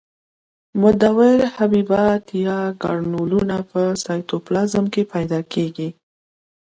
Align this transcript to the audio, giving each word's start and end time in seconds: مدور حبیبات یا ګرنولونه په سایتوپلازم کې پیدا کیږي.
مدور 0.81 1.37
حبیبات 1.55 2.23
یا 2.45 2.57
ګرنولونه 2.83 3.57
په 3.69 3.81
سایتوپلازم 4.03 4.85
کې 4.93 5.01
پیدا 5.13 5.39
کیږي. 5.53 5.89